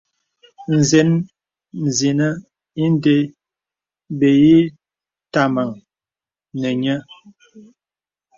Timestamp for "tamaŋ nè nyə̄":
5.33-6.97